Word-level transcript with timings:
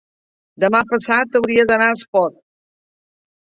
demà 0.63 0.81
passat 0.93 1.39
hauria 1.41 1.67
d'anar 1.75 1.93
a 1.93 2.01
Espot. 2.01 2.43